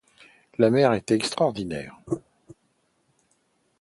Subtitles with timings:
[0.57, 1.95] La mer était extraordinaire.